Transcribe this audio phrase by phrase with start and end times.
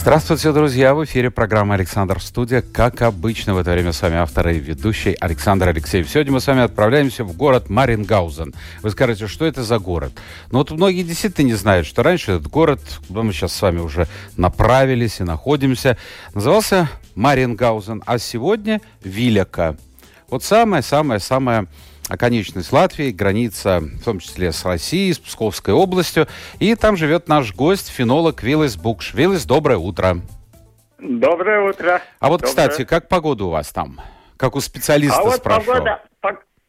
[0.00, 0.94] Здравствуйте, друзья!
[0.94, 2.62] В эфире программа «Александр Студия».
[2.62, 6.08] Как обычно, в это время с вами автор и ведущий Александр Алексеев.
[6.08, 8.54] Сегодня мы с вами отправляемся в город Марингаузен.
[8.80, 10.12] Вы скажете, что это за город?
[10.52, 13.80] Ну вот многие действительно не знают, что раньше этот город, куда мы сейчас с вами
[13.80, 15.98] уже направились и находимся,
[16.32, 19.76] назывался Марингаузен, а сегодня Виляка.
[20.30, 21.66] Вот самое-самое-самое
[22.08, 26.26] оконечность Латвии, граница в том числе с Россией, с Псковской областью.
[26.58, 29.14] И там живет наш гость, фенолог Виллис Букш.
[29.14, 30.20] Виллис, доброе утро.
[30.98, 32.02] Доброе утро.
[32.18, 32.48] А вот, Доброе.
[32.48, 34.00] кстати, как погода у вас там?
[34.36, 35.74] Как у специалиста а вот спрашивал.
[35.74, 36.07] погода, по-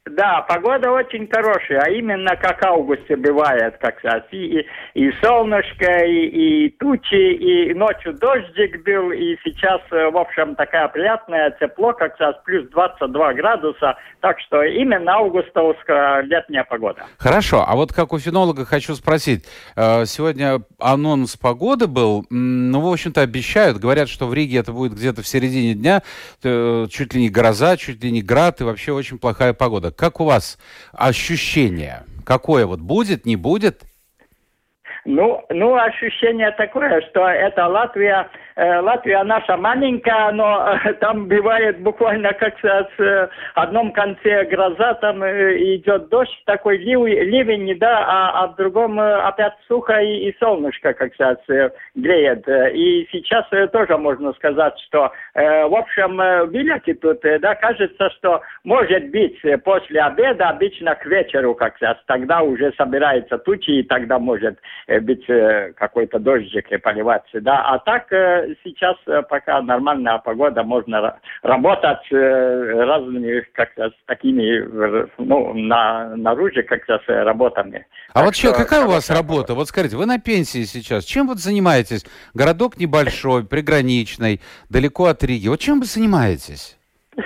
[0.06, 4.24] да, погода очень хорошая, а именно как августе бывает, как раз.
[4.32, 10.56] И, и, солнышко, и, и тучи, и ночью дождик был, и сейчас, э, в общем,
[10.56, 17.04] такая приятная тепло, как раз плюс 22 градуса, так что именно августовская летняя погода.
[17.18, 19.46] Хорошо, а вот как у фенолога хочу спросить.
[19.76, 22.26] Э, Сегодня анонс погоды был.
[22.30, 23.78] Ну, в общем-то, обещают.
[23.78, 26.02] Говорят, что в Риге это будет где-то в середине дня.
[26.44, 29.92] э, Чуть ли не гроза, чуть ли не град и вообще очень плохая погода.
[30.00, 30.58] Как у вас
[30.94, 32.04] ощущение?
[32.26, 33.82] Какое вот будет, не будет?
[35.04, 38.30] Ну, ну, ощущение такое, что это Латвия,
[38.82, 45.58] Латвия наша маленькая, но э, там бывает буквально как э, одном конце гроза, там э,
[45.76, 50.38] идет дождь, такой лив- ливень, да, а, а в другом э, опять сухо и, и
[50.40, 51.12] солнышко как
[51.50, 52.48] э, греет.
[52.48, 57.24] Э, И сейчас э, тоже можно сказать, что, э, в общем, э, в Виляке тут,
[57.24, 62.42] э, да, кажется, что может быть э, после обеда, обычно к вечеру как раз, тогда
[62.42, 67.64] уже собирается тучи, и тогда может э, быть э, какой-то дождик и поливаться, да.
[67.66, 73.92] А так э, сейчас э, пока нормальная погода, можно ра- работать э, разными как раз
[74.06, 77.86] такими, э, ну, на, наружу как раз работами.
[78.10, 79.54] А Так вообще, что какая у вас хорошая работа?
[79.54, 81.06] Вот скажите, вы на пенсии сейчас.
[81.06, 82.06] Чем вот занимаетесь?
[82.34, 85.48] Городок небольшой, приграничный, далеко от Риги.
[85.48, 86.78] Вот чем вы занимаетесь?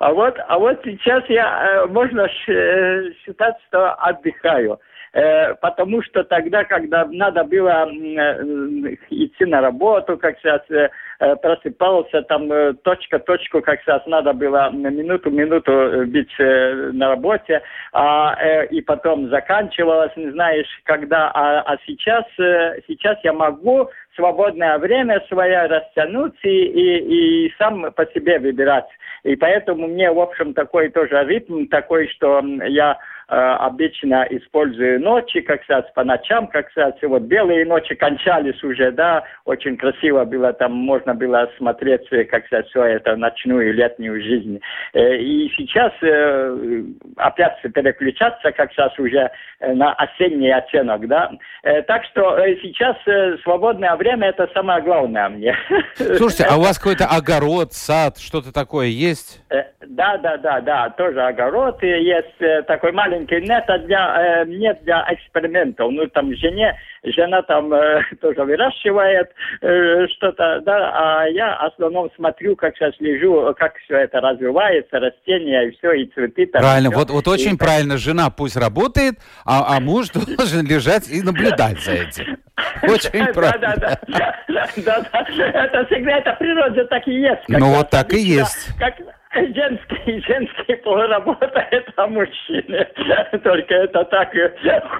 [0.00, 4.78] А вот, а вот сейчас я, можно считать, что отдыхаю.
[5.12, 10.88] Э, Потому что тогда, когда надо было э, идти на работу, как сейчас э,
[11.36, 18.36] просыпался, там точка точку, как сейчас надо было минуту-минуту э, быть э, на работе, а,
[18.70, 21.30] и потом заканчивалось, не знаешь, когда.
[21.34, 28.04] А, а сейчас, сейчас я могу свободное время свое растянуть и, и, и сам по
[28.06, 28.88] себе выбирать.
[29.24, 32.98] И поэтому мне, в общем, такой тоже ритм такой, что я
[33.36, 39.22] обычно использую ночи, как раз по ночам, как раз вот белые ночи кончались уже, да,
[39.44, 44.60] очень красиво было, там можно было смотреть, э, как раз все это ночную летнюю жизнь.
[44.94, 46.82] Э, И сейчас э,
[47.16, 49.30] опять переключаться как раз уже
[49.60, 51.30] э, на осенний оттенок, да.
[51.64, 55.54] Э, Так что э, сейчас э, свободное время это самое главное мне.
[55.96, 59.44] Слушайте, а у вас какой-то огород, сад, что-то такое есть?
[59.50, 64.82] Э, Да, да, да, да, тоже огород есть э, такой маленький нет для э, нет
[64.84, 65.90] для экспериментов.
[65.90, 69.30] Ну там жене жена там э, тоже выращивает
[69.60, 74.98] э, что-то, да, а я в основном смотрю, как сейчас лежу, как все это развивается,
[74.98, 76.46] растения и все, и цветы.
[76.46, 76.98] там, и Правильно, всё.
[76.98, 77.96] вот, вот И очень так- правильно.
[77.98, 79.14] Жена пусть работает,
[79.44, 82.38] а, а муж должен лежать и наблюдать за этим.
[82.82, 83.74] Очень правильно.
[83.78, 85.08] да, да, да.
[85.54, 87.42] Это всегда, это природа так и есть.
[87.48, 88.74] Ну, вот так и есть.
[88.78, 88.94] Как
[89.54, 92.86] женский, женский пол работает, а мужчины
[93.44, 94.28] только это так.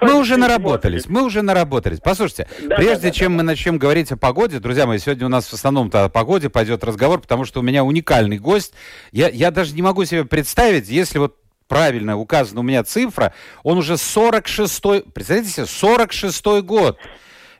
[0.02, 2.00] Мы уже наработались, мы уже наработались.
[2.00, 5.30] Послушайте, Да, прежде да, да, чем мы начнем говорить о погоде, друзья мои, сегодня у
[5.30, 8.74] нас в основном-то о погоде пойдет разговор, потому что у меня уникальный гость.
[9.12, 11.36] Я, я даже не могу себе представить, если вот
[11.68, 13.32] правильно указана у меня цифра,
[13.62, 16.98] он уже 46-й, представляете себе, 46-й год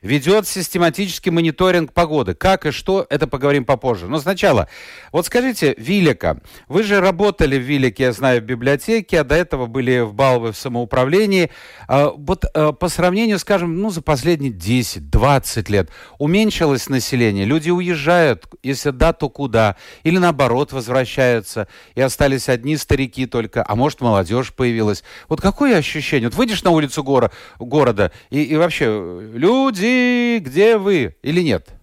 [0.03, 2.35] ведет систематический мониторинг погоды.
[2.35, 4.07] Как и что, это поговорим попозже.
[4.07, 4.69] Но сначала,
[5.13, 9.67] вот скажите, Вилика, вы же работали в Вилике, я знаю, в библиотеке, а до этого
[9.67, 11.51] были в Балве в самоуправлении.
[11.87, 18.47] А, Вот а, по сравнению, скажем, ну, за последние 10-20 лет уменьшилось население, люди уезжают,
[18.63, 19.77] если да, то куда?
[20.03, 25.03] Или наоборот возвращаются, и остались одни старики только, а может, молодежь появилась.
[25.29, 26.29] Вот какое ощущение?
[26.29, 29.88] Вот выйдешь на улицу гора, города, и, и вообще, люди,
[30.43, 31.17] где вы?
[31.23, 31.78] Или нет?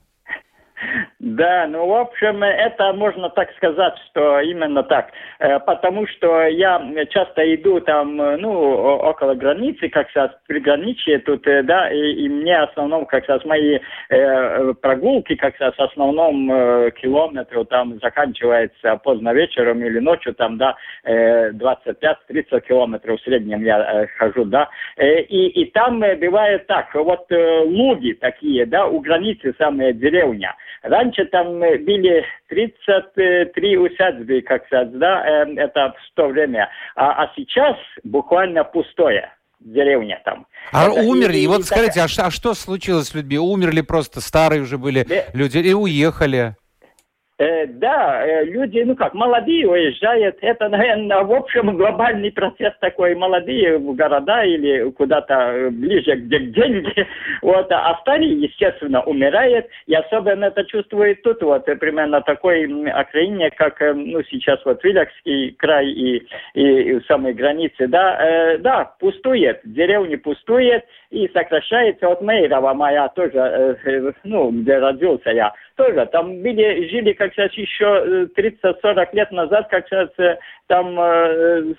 [1.26, 5.10] Да, ну, в общем, это можно так сказать, что именно так.
[5.40, 6.80] Э, потому что я
[7.10, 12.60] часто иду там, ну, около границы, как раз приграничье тут, э, да, и, и мне
[12.60, 13.80] в основном, как раз, мои
[14.10, 20.60] э, прогулки, как раз, в основном э, километру там заканчивается поздно вечером или ночью, там,
[20.60, 20.76] да,
[21.06, 24.70] э, 25-30 километров в среднем я э, хожу, да.
[24.96, 29.92] Э, и, и там э, бывает так, вот э, луги такие, да, у границы самая
[29.92, 30.56] деревня.
[30.84, 36.70] Раньше там э, были 33 усадьбы, как сказать, да, э, это в то время.
[36.96, 40.46] А, а сейчас буквально пустое деревня там.
[40.72, 43.38] А это, умерли, и, и вот и скажите, а, что, а что случилось с людьми?
[43.38, 45.24] Умерли просто старые уже были да.
[45.34, 46.56] люди или уехали?
[47.38, 50.38] Э, да, э, люди, ну как, молодые уезжают.
[50.40, 53.14] Это, наверное, в общем, глобальный процесс такой.
[53.14, 57.08] Молодые в города или куда-то э, ближе, где деньги.
[57.42, 59.68] Вот, а старые, естественно, умирают.
[59.86, 65.88] И особенно это чувствует тут, вот, примерно такой окраине, как, ну, сейчас вот Вилякский край
[65.88, 72.08] и, и, и самой границы, да, э, да, пустует, деревни пустует и сокращается.
[72.08, 76.06] Вот Мейрова моя тоже, э, ну, где родился я, тоже.
[76.12, 80.38] Там были, жили, как сейчас, еще 30-40 э, лет назад, как сейчас, э,
[80.68, 81.74] там, э,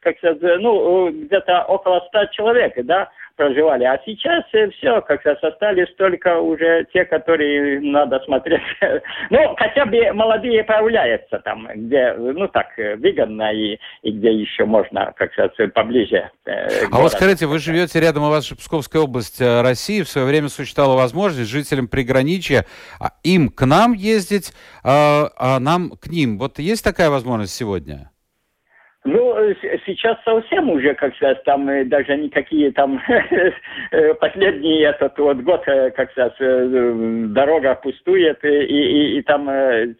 [0.00, 3.84] как сейчас, ну, где-то около 100 человек, да, проживали.
[3.84, 8.62] А сейчас все, как раз остались только уже те, которые надо смотреть.
[9.30, 15.12] ну, хотя бы молодые появляются там, где, ну так, выгодно и, и где еще можно,
[15.16, 16.30] как раз, поближе.
[16.46, 20.08] Э, а вот скажите, вы живете рядом, у вас же Псковская область э, России, в
[20.08, 22.66] свое время существовала возможность жителям приграничья
[23.00, 24.52] а, им к нам ездить,
[24.82, 26.38] а, а нам к ним.
[26.38, 28.10] Вот есть такая возможность сегодня?
[29.06, 29.36] Ну,
[29.84, 32.98] сейчас совсем уже, как сказать, там э, даже никакие там
[33.90, 39.46] э, последний этот вот год, э, как сказать, дорога пустует и, и, и там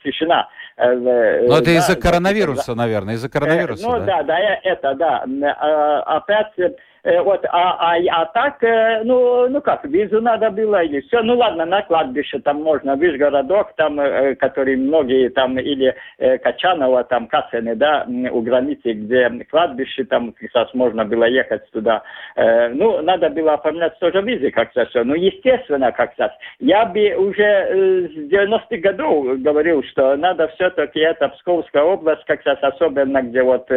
[0.02, 0.48] тишина.
[0.78, 3.86] Ну, это да, из-за коронавируса, да, наверное, из-за коронавируса.
[3.86, 6.02] Ну, да, да, да это, да.
[6.06, 6.70] Опять Э,
[7.04, 11.22] вот, а, а, а так, э, ну, ну как, визу надо было или все.
[11.22, 17.04] Ну ладно, на кладбище там можно, видишь, городок там, э, который многие там, или Качанова,
[17.04, 22.02] там, Касены, да, у границы, где кладбище, там как можно было ехать туда.
[22.36, 24.88] Ну, надо было оформлять тоже визы как раз.
[24.94, 26.32] Ну, естественно, как раз.
[26.58, 32.58] Я бы уже с 90-х годов говорил, что надо все-таки это Псковская область, как раз
[32.62, 33.68] особенно, где вот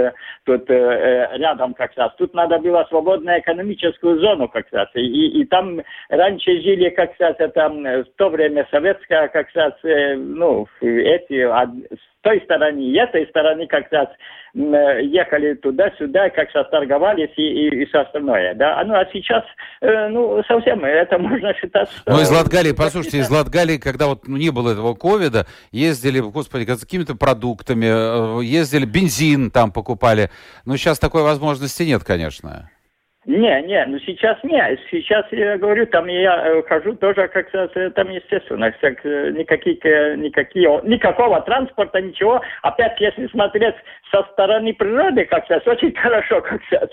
[0.46, 2.14] тут рядом как раз.
[2.18, 4.88] Тут надо было свободно свободную экономическую зону как раз.
[4.96, 10.16] И, и там раньше жили как раз, это в то время советская как раз, э,
[10.16, 14.10] ну, эти, с той стороны и этой стороны как раз
[14.54, 18.80] ехали туда-сюда, как раз торговались и, и, и все остальное, да.
[18.80, 19.44] А, ну, а сейчас,
[19.82, 22.12] э, ну, совсем это можно считать, что...
[22.12, 26.66] Ну, из Латгалии, послушайте, из Латгалии, когда вот ну, не было этого ковида, ездили, господи,
[26.66, 30.30] какими-то продуктами, э, ездили, бензин там покупали.
[30.66, 32.70] Но сейчас такой возможности нет, конечно.
[33.28, 34.80] Не, не, ну сейчас не.
[34.90, 40.16] Сейчас я говорю, там я э, хожу тоже как там естественно, как, э, никаких, э,
[40.16, 42.42] никакие, никакого транспорта, ничего.
[42.62, 43.76] Опять, если смотреть
[44.14, 46.90] со стороны природы, как сейчас, очень хорошо, как сейчас.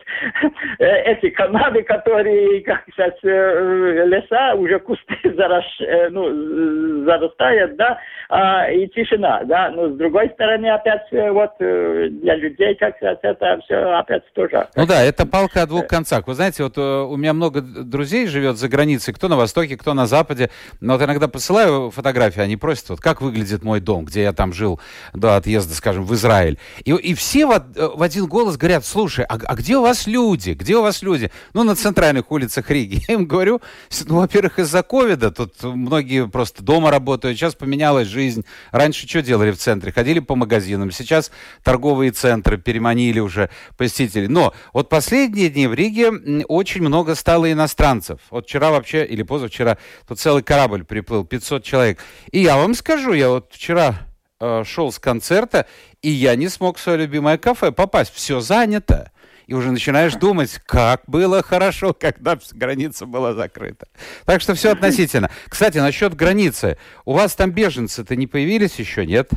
[0.80, 5.64] Эти канавы, которые, как сейчас, леса, уже кусты зараш,
[6.10, 9.70] ну, зарастают, да, а, и тишина, да.
[9.70, 14.66] Но с другой стороны, опять, вот, для людей, как сейчас, это все опять тоже.
[14.74, 16.28] Ну да, это палка о двух концах так.
[16.28, 19.94] Вы знаете, вот э, у меня много друзей живет за границей, кто на Востоке, кто
[19.94, 20.50] на Западе.
[20.80, 24.52] Но вот иногда посылаю фотографии, они просят, вот как выглядит мой дом, где я там
[24.52, 24.80] жил
[25.12, 26.58] до отъезда, скажем, в Израиль.
[26.84, 30.06] И, и все в, э, в один голос говорят, слушай, а, а где у вас
[30.06, 30.50] люди?
[30.50, 31.30] Где у вас люди?
[31.52, 33.02] Ну, на центральных улицах Риги.
[33.08, 33.60] Я им говорю,
[34.06, 38.44] ну, во-первых, из-за ковида, тут многие просто дома работают, сейчас поменялась жизнь.
[38.72, 39.92] Раньше что делали в центре?
[39.92, 41.30] Ходили по магазинам, сейчас
[41.62, 44.28] торговые центры переманили уже посетителей.
[44.28, 46.13] Но вот последние дни в Риге
[46.48, 48.20] очень много стало иностранцев.
[48.30, 51.98] Вот вчера вообще, или позавчера, тут целый корабль приплыл, 500 человек.
[52.30, 53.94] И я вам скажу, я вот вчера
[54.40, 55.66] э, шел с концерта,
[56.02, 58.12] и я не смог в свое любимое кафе попасть.
[58.14, 59.10] Все занято.
[59.46, 63.86] И уже начинаешь думать, как было хорошо, когда граница была закрыта.
[64.24, 65.30] Так что все относительно.
[65.48, 66.78] Кстати, насчет границы.
[67.04, 69.30] У вас там беженцы-то не появились еще, нет?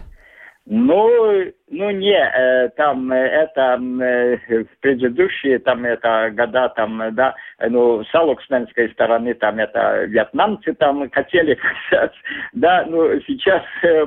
[0.70, 7.36] Ну, ну не, э, там э, это э, в предыдущие там это года там, да,
[7.60, 11.58] ну с алуксменской стороны там это вьетнамцы там хотели
[12.54, 13.64] да, ну сейчас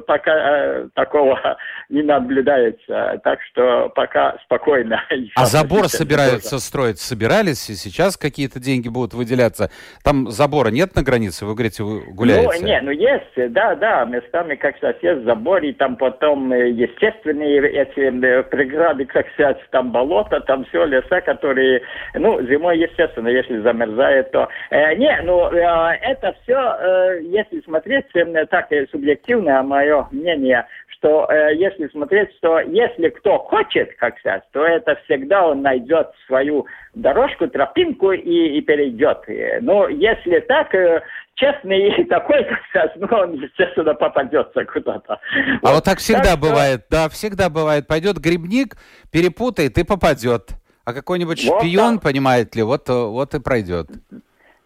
[0.06, 1.38] пока такого
[1.90, 5.02] не наблюдается, так что пока спокойно.
[5.36, 9.70] А забор собираются строить, собирались и сейчас какие-то деньги будут выделяться?
[10.02, 12.58] Там забора нет на границе, вы говорите, вы гуляете?
[12.60, 17.49] Ну, не, ну есть, да, да, местами как раз есть забор, и там потом естественные
[17.58, 21.82] эти преграды, как сказать, там болото, там все, леса, которые,
[22.14, 24.48] ну, зимой, естественно, если замерзает, то...
[24.70, 30.66] Э, не, ну, э, это все, э, если смотреть, э, так э, субъективное мое мнение,
[31.00, 36.08] что э, если смотреть, что если кто хочет, как сказать, то это всегда он найдет
[36.26, 39.24] свою дорожку, тропинку и, и перейдет.
[39.62, 41.02] Но если так, э,
[41.40, 45.14] честный такой, как ну, он, естественно, попадется куда-то.
[45.14, 45.18] А
[45.62, 46.90] вот, вот так всегда так бывает, что...
[46.90, 47.86] да, всегда бывает.
[47.86, 48.76] Пойдет грибник,
[49.10, 50.50] перепутает и попадет.
[50.84, 52.04] А какой-нибудь вот шпион, так.
[52.04, 53.88] понимаете ли, вот, вот и пройдет.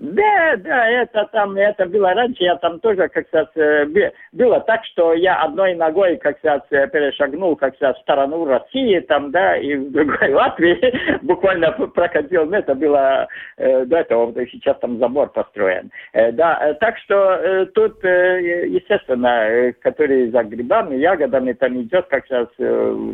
[0.01, 3.87] Да, да, это там, это было раньше, я там тоже, как сказать, э,
[4.33, 8.99] было так, что я одной ногой, как сказать, э, перешагнул, как сказать, в сторону России,
[9.01, 14.77] там, да, и в другой Латвии буквально проходил, ну, это было э, до этого, сейчас
[14.81, 15.91] там забор построен.
[16.13, 22.49] Да, так что тут, естественно, который за грибами, ягодами там идет, как сейчас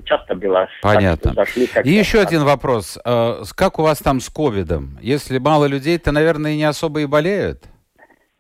[0.04, 0.68] часто было.
[0.82, 1.32] Понятно.
[1.34, 2.98] Зашли, и еще один вопрос.
[3.04, 4.98] Как у вас там с ковидом?
[5.00, 7.64] Если мало людей, то, наверное, не особо и болеют?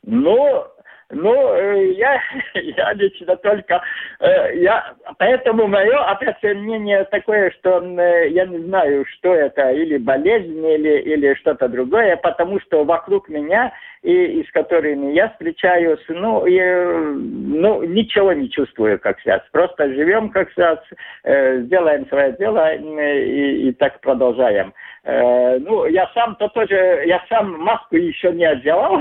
[0.02, 0.66] Ну,
[1.12, 2.20] ну, э, я,
[2.54, 3.82] я лично только,
[4.20, 9.98] э, я, поэтому мое, опять мнение такое, что э, я не знаю, что это, или
[9.98, 13.72] болезнь, или, или что-то другое, потому что вокруг меня,
[14.02, 19.42] и, и с которыми я встречаюсь, ну, и, ну, ничего не чувствую, как сейчас.
[19.50, 20.78] Просто живем, как сейчас,
[21.22, 24.72] сделаем свое дело и, и так продолжаем.
[25.04, 29.00] Ну, я сам то тоже, я сам маску еще не одевал,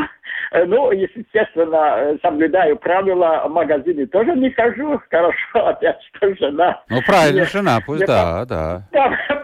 [0.51, 4.99] Э, ну, естественно, э, соблюдаю правила, в магазине тоже не хожу.
[5.09, 6.81] Хорошо, опять что жена.
[6.89, 8.83] Ну, правильно, жена, пусть, да, да.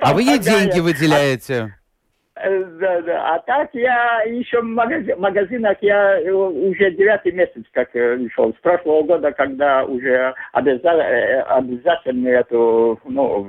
[0.02, 1.76] А вы ей деньги выделяете?
[2.46, 3.36] Э, да, да.
[3.36, 8.54] А так я еще в магазин, магазинах я э, уже девятый месяц как шел.
[8.54, 13.48] С прошлого года, когда уже обяза, э, обязательно эту, ну,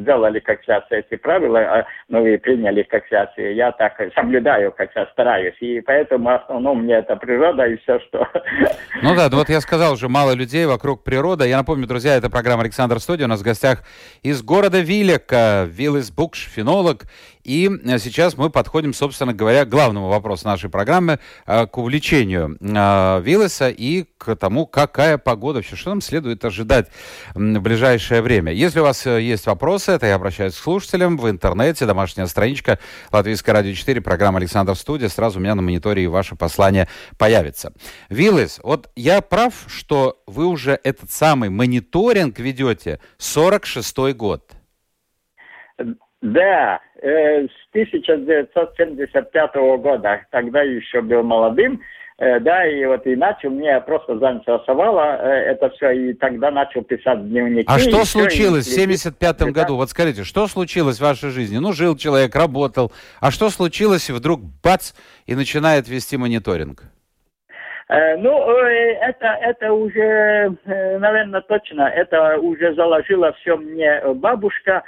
[0.00, 4.92] сделали как сейчас эти правила, а, ну и приняли как сейчас, я так соблюдаю, как
[4.92, 5.56] сейчас стараюсь.
[5.60, 8.28] И поэтому в основном мне это природа и все, что...
[9.02, 11.44] Ну да, вот я сказал уже, мало людей вокруг природа.
[11.44, 13.24] Я напомню, друзья, это программа Александр Студия.
[13.24, 13.82] У нас в гостях
[14.22, 17.04] из города Вилека, Виллис Букш, фенолог.
[17.44, 23.22] И сейчас мы подходим, собственно говоря, к главному вопросу нашей программы, э, к увлечению э,
[23.22, 26.88] Виллеса и к тому, какая погода вообще, что нам следует ожидать
[27.34, 28.52] в ближайшее время.
[28.52, 32.78] Если у вас э, есть вопросы, это я обращаюсь к слушателям в интернете, домашняя страничка
[33.10, 37.72] Латвийское радио 4, программа Александр Студия, сразу у меня на мониторе ваше послание появится.
[38.08, 44.59] Виллес, вот я прав, что вы уже этот самый мониторинг ведете 46-й год?
[46.22, 51.80] Да, э, с 1975 года, тогда еще был молодым,
[52.18, 56.82] э, да, и вот и начал, мне просто заинтересовало э, это все, и тогда начал
[56.82, 57.64] писать дневники.
[57.66, 59.76] А что случилось все, в 75 году?
[59.76, 61.56] Вот скажите, что случилось в вашей жизни?
[61.56, 64.92] Ну, жил человек, работал, а что случилось, и вдруг бац,
[65.24, 66.82] и начинает вести мониторинг?
[67.90, 74.84] Э, ну, э, это, это уже, э, наверное, точно, это уже заложила все мне бабушка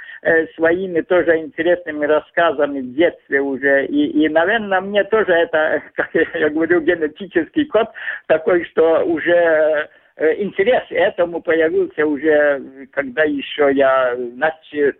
[0.55, 3.87] своими тоже интересными рассказами в детстве уже.
[3.87, 7.89] И, и, наверное, мне тоже это, как я говорю, генетический код
[8.27, 9.89] такой, что уже
[10.37, 14.15] интерес этому появился уже, когда еще я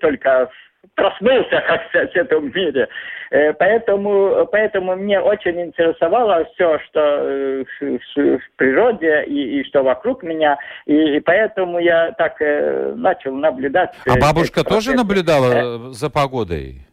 [0.02, 0.50] только
[0.96, 2.88] проснулся, как сказать, в этом мире.
[3.32, 10.24] Э, поэтому, поэтому мне очень интересовало все, что э, в природе и, и что вокруг
[10.24, 10.58] меня.
[10.86, 13.94] И, и поэтому я так э, начал наблюдать.
[14.06, 16.88] А бабушка тоже наблюдала за погодой?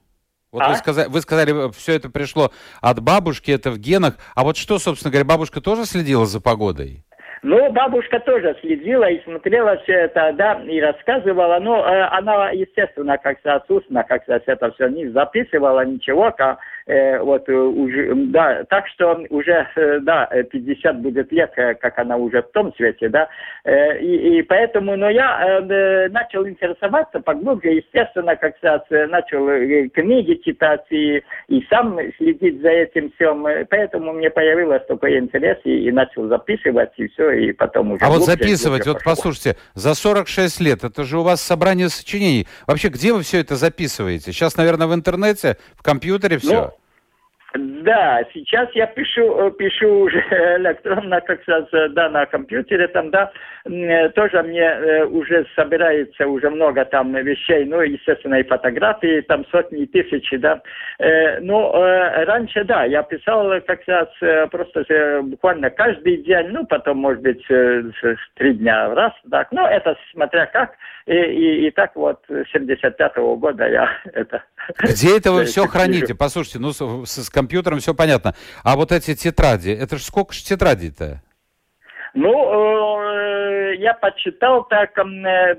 [0.53, 0.71] Вот а?
[0.71, 4.17] вы, сказали, вы сказали, все это пришло от бабушки, это в генах.
[4.35, 7.05] А вот что, собственно говоря, бабушка тоже следила за погодой?
[7.43, 11.59] Ну, бабушка тоже следила и смотрела все это, да, и рассказывала.
[11.59, 16.59] Но э, она, естественно, как то отсутственно, как то это все не записывала, ничего, как,
[16.87, 22.17] вот э, уже, да, так что уже, э, да, 50 будет лет, э, как она
[22.17, 23.29] уже в том свете, да,
[23.65, 29.89] э, и, и поэтому, но я э, начал интересоваться поглубже, естественно, как раз начал э,
[29.89, 35.89] книги читать и, и сам следить за этим всем, поэтому мне появилось такой интерес и,
[35.89, 38.05] и начал записывать, и все и потом уже...
[38.05, 39.15] А вот глубже, записывать, глубже вот пошло.
[39.15, 42.47] послушайте, за 46 лет, это же у вас собрание сочинений.
[42.67, 44.33] Вообще, где вы все это записываете?
[44.33, 46.63] Сейчас, наверное, в интернете, в компьютере все?
[46.63, 46.80] Ну,
[47.55, 50.19] Да, сейчас я пишу, э, пишу уже
[50.59, 53.33] электронно, как раз, э, да, на компьютере там, да,
[53.65, 59.85] э, тоже мне уже собирается уже много там вещей, ну, естественно, и фотографии, там сотни
[59.87, 60.63] тысяч, да.
[61.41, 67.23] Ну, раньше, да, я писал как раз э, просто буквально каждый день, ну, потом, может
[67.23, 70.75] быть, три дня в раз, так, ну, это смотря как,
[71.07, 74.45] и, и, и так вот с 75-го года я это...
[74.79, 76.15] Где это вы все храните?
[76.15, 78.35] Послушайте, ну, с компьютером все понятно.
[78.63, 81.23] А вот эти тетради, это же сколько же тетрадей-то?
[82.13, 82.33] Ну,
[83.01, 85.57] э, я подсчитал так, э,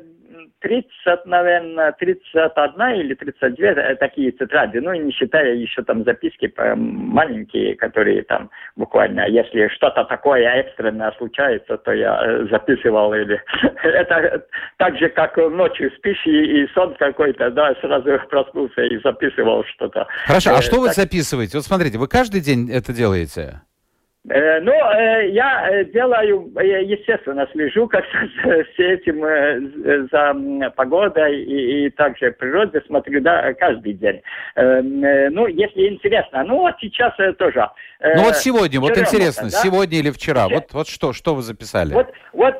[0.60, 6.52] 30, наверное, 31 или 32 э, такие тетради, ну, и не считая еще там записки
[6.76, 13.42] маленькие, которые там буквально, если что-то такое экстренное случается, то я э, записывал или...
[13.84, 14.46] Это
[14.78, 20.08] так же, как ночью спишь и, и сон какой-то, да, сразу проснулся и записывал что-то.
[20.26, 21.58] Хорошо, а Э, что вы записываете?
[21.58, 23.62] Вот смотрите, вы каждый день это делаете?
[24.30, 28.06] Э, Ну, э, я э, делаю, естественно, слежу как
[28.46, 29.22] за все этим
[30.12, 34.22] за погодой и, и также природой смотрю, да, каждый день.
[34.56, 36.44] Ну, если интересно.
[36.44, 37.68] Ну, вот сейчас тоже.
[38.00, 39.50] Ну вот сегодня, вот черемуха, интересно, да?
[39.50, 40.60] сегодня или вчера, Вчера.
[40.60, 41.94] вот, вот что, что вы записали?
[41.94, 42.56] Вот, вот,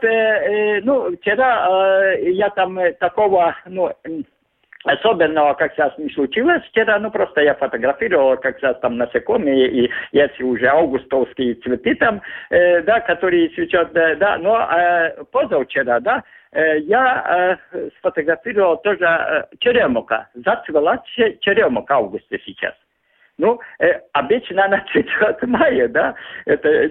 [0.84, 3.92] ну, вчера я там такого, ну,
[4.86, 9.68] м, особенного как раз не случилось вчера, ну, просто я фотографировал как раз там насекомые
[9.68, 16.00] и эти уже августовские цветы там, э, да, которые цветет, да, да, но э, позавчера,
[16.00, 22.74] да, э, я э, сфотографировал тоже э, черемуха, зацвела че- черемуха августе сейчас.
[23.42, 26.14] Ну, э, обычно она цветет в мае, да,
[26.46, 26.88] это э,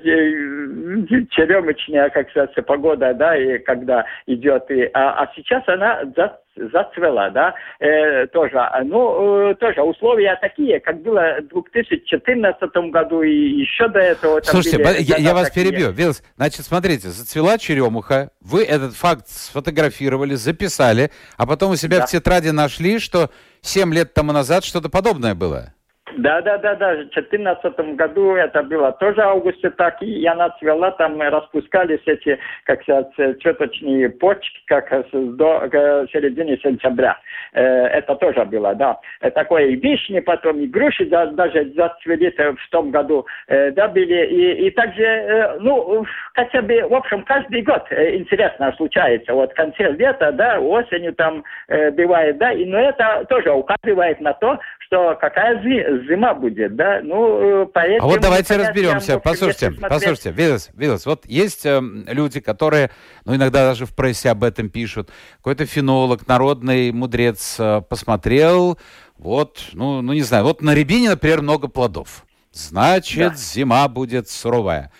[1.31, 7.31] черемочная, как сказать, погода, да, и когда идет, и, а, а сейчас она за- зацвела,
[7.31, 13.31] да, э, тоже, А, ну, э, тоже условия такие, как было в 2014 году и
[13.33, 14.41] еще до этого.
[14.43, 15.67] Слушайте, были я, я вас такие.
[15.71, 15.93] перебью.
[15.93, 22.07] Вилс, значит, смотрите, зацвела черемуха, вы этот факт сфотографировали, записали, а потом у себя Да.
[22.07, 23.31] в тетради нашли, что
[23.61, 25.75] 7 лет тому назад что-то подобное было.
[26.19, 26.93] Да, да, да, да.
[26.93, 32.01] В 2014 году это было тоже в августе так, и она цвела, там э, распускались
[32.07, 37.19] эти, как сказать, э, цветочные почки, как э, до э, середины сентября.
[37.53, 38.99] Э, Это тоже было, да.
[39.21, 43.71] Э, Такое и вишни, потом и груши да, даже зацвели э, в том году, э,
[43.73, 44.27] да, были.
[44.27, 46.05] И, и также, э, ну,
[46.35, 49.35] хотя бы, в общем, каждый год э, интересно случается.
[49.35, 54.21] Вот в конце лета, да, осенью там э, бывает, да, и, но это тоже указывает
[54.21, 54.59] на то,
[54.91, 59.21] что какая зи- зима будет, да, ну, э, по А вот давайте разберемся.
[59.21, 62.91] Послушайте, послушайте, Вилс, Вилс, вот есть эм, люди, которые,
[63.25, 65.11] ну, иногда даже в прессе об этом пишут.
[65.37, 68.79] Какой-то фенолог, народный мудрец э, посмотрел,
[69.17, 72.25] вот, ну, ну, не знаю, вот на рябине, например, много плодов.
[72.51, 73.35] Значит, Да.
[73.37, 74.91] зима будет суровая.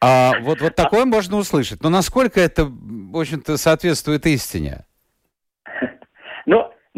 [0.00, 1.82] А вот, вот такое можно услышать.
[1.84, 4.84] Но насколько это, в общем-то, соответствует истине?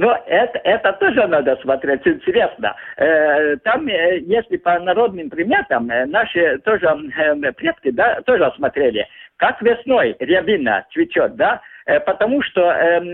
[0.00, 2.74] Но это, это тоже надо смотреть, интересно.
[2.96, 9.06] Э, Там, э, если по народным приметам, э, наши тоже э, предки, да, тоже смотрели,
[9.36, 11.60] как весной рябина цветет, да,
[12.06, 13.04] потому что эм,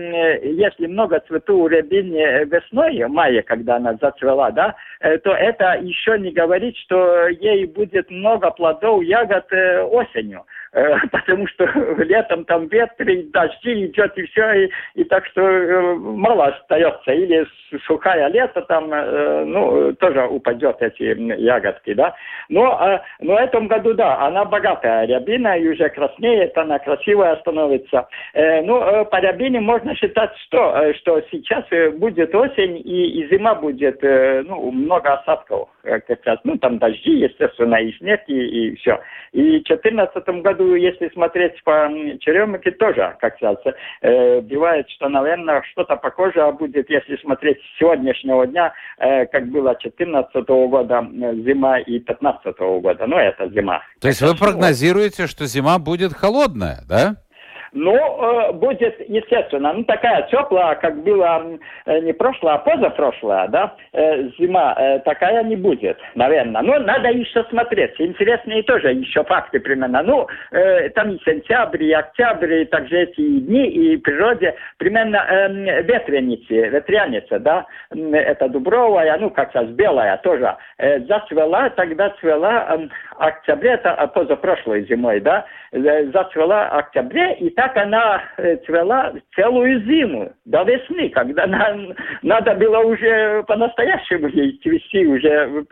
[0.43, 6.19] если много цвету у рябины весной, в мае, когда она зацвела, да, то это еще
[6.19, 10.45] не говорит, что ей будет много плодов, ягод осенью.
[10.73, 11.65] Э, Потому что
[12.03, 17.11] летом там ветры, дожди идет и все, и, и так что э, мало остается.
[17.11, 17.45] Или
[17.85, 21.03] сухая лето там, э, ну, тоже упадет эти
[21.41, 22.15] ягодки, да.
[22.49, 28.07] Но, но в этом году, да, она богатая рябина, и уже краснеет, она красивая становится.
[28.33, 31.65] Ну, по рябине можно считать, что, что сейчас
[31.97, 36.39] будет осень, и, и зима будет, ну, много осадков как раз.
[36.43, 38.99] Ну, там дожди, естественно, и снег, и, и все.
[39.33, 43.57] И в 2014 году, если смотреть по м, черемухе, тоже, как раз,
[44.01, 49.75] э, бывает, что, наверное, что-то похожее будет, если смотреть с сегодняшнего дня, э, как было
[49.81, 51.07] 2014 года
[51.45, 53.05] зима и 2015 года.
[53.07, 53.81] Ну, это зима.
[53.99, 57.15] То есть вы прогнозируете, что зима будет холодная, да?
[57.73, 61.43] Ну, э, будет, естественно, ну, такая теплая, как была
[61.85, 66.61] э, не прошлая, а позапрошлая, да, э, зима, э, такая не будет, наверное.
[66.61, 67.99] Но надо еще смотреть.
[67.99, 70.01] Интересные тоже еще факты примерно.
[70.03, 75.81] Ну, э, там и сентябрь, и октябрь, и также эти дни, и природе примерно э,
[75.83, 82.87] ветреницы, ветряница, да, это дубровая, ну, как сказать, белая тоже, э, зацвела, тогда цвела э,
[83.17, 90.31] октябре, это позапрошлой зимой, да, э, зацвела октябре, и так она э, цвела целую зиму,
[90.45, 91.75] до весны, когда на,
[92.21, 95.65] надо было уже по-настоящему ей цвести, уже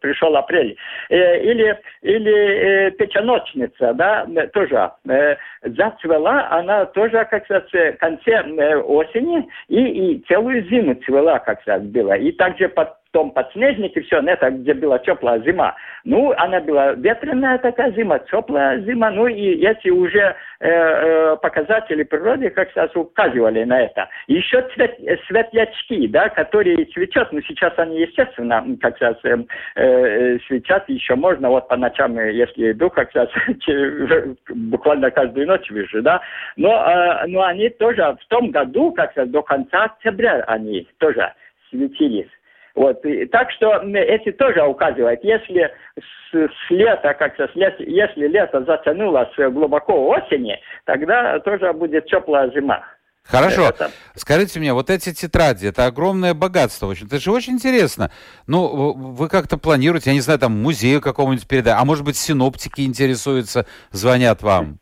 [0.00, 0.76] пришел апрель.
[1.08, 4.90] Э, или, или печеночница, да, тоже
[5.62, 8.40] зацвела, она тоже, как сказать, в конце
[8.80, 12.16] осени и, и целую зиму цвела, как сказать, была.
[12.16, 15.74] И также под том подснежнике, все, это где была теплая зима.
[16.04, 22.04] Ну, она была ветреная такая зима, теплая зима, ну и эти уже э, э, показатели
[22.04, 24.08] природы как раз указывали на это.
[24.28, 24.96] Еще цвет,
[25.26, 29.36] светлячки, да, которые цветут, ну сейчас они, естественно, как раз э,
[29.76, 33.28] э, светят, еще можно, вот по ночам, если иду, как раз
[34.48, 36.20] буквально каждую ночь вижу, да,
[36.56, 41.32] но, э, но они тоже в том году, как раз до конца октября они тоже
[41.70, 42.28] светились.
[42.80, 43.04] Вот.
[43.04, 49.30] И, так что эти тоже указывают, если с, с лета, как-то, с если лето затянуло
[49.36, 52.82] с глубоко осени, тогда тоже будет теплая зима.
[53.24, 53.68] Хорошо.
[53.68, 53.90] Это...
[54.14, 56.86] Скажите мне, вот эти тетради, это огромное богатство.
[56.86, 58.10] В общем, это же очень интересно.
[58.46, 62.80] Ну, вы как-то планируете, я не знаю, там музею какому-нибудь передать, а может быть, синоптики
[62.80, 64.78] интересуются, звонят вам?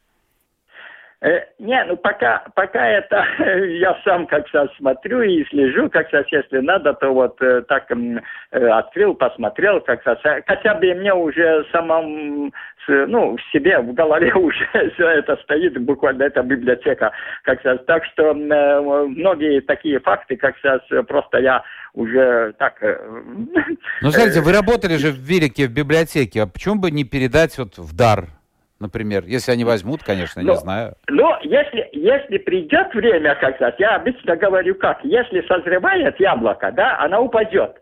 [1.21, 3.25] Э, не, ну пока, пока это
[3.81, 7.91] я сам как сейчас смотрю и слежу, как сейчас, если надо, то вот э, так
[7.91, 12.53] э, открыл, посмотрел, как сейчас, хотя бы мне уже самом,
[12.87, 17.11] ну, в себе, в голове уже все это стоит, буквально эта библиотека,
[17.43, 17.85] как сейчас.
[17.87, 22.81] Так что многие такие факты, как сейчас, просто я уже так...
[22.81, 27.77] Ну, смотрите, вы работали же в Вилике, в библиотеке, а почему бы не передать вот
[27.77, 28.38] в дар
[28.81, 29.25] например?
[29.27, 30.95] Если они возьмут, конечно, но, не знаю.
[31.09, 36.99] Но если, если придет время, как сказать, я обычно говорю как, если созревает яблоко, да,
[37.01, 37.77] она упадет.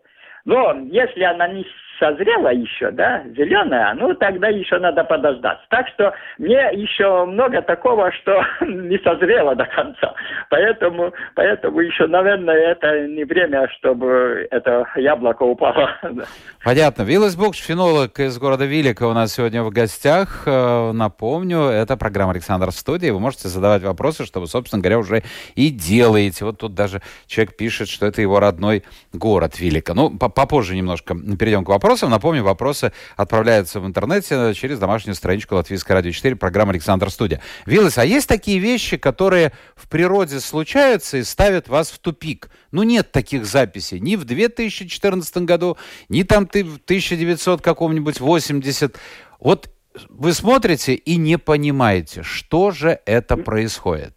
[0.45, 1.65] Но если она не
[1.99, 5.59] созрела еще, да, зеленая, ну тогда еще надо подождать.
[5.69, 10.13] Так что мне еще много такого, что не созрело до конца.
[10.49, 15.89] Поэтому, поэтому еще, наверное, это не время, чтобы это яблоко упало.
[16.63, 17.03] Понятно.
[17.03, 20.43] Виллас Букш, фенолог из города Вилика у нас сегодня в гостях.
[20.45, 23.09] Э, напомню, это программа «Александр в студии».
[23.09, 25.23] Вы можете задавать вопросы, что вы, собственно говоря, уже
[25.55, 26.45] и делаете.
[26.45, 28.83] Вот тут даже человек пишет, что это его родной
[29.13, 29.93] город Вилика.
[29.93, 32.09] Ну, попозже немножко перейдем к вопросу вопросам.
[32.09, 37.39] Напомню, вопросы отправляются в интернете через домашнюю страничку Латвийской радио 4, программа «Александр Студия».
[37.65, 42.49] Виллес, а есть такие вещи, которые в природе случаются и ставят вас в тупик?
[42.73, 45.77] Ну, нет таких записей ни в 2014 году,
[46.09, 48.97] ни там ты в 1900 каком-нибудь 80.
[49.39, 49.69] Вот
[50.09, 54.13] вы смотрите и не понимаете, что же это происходит.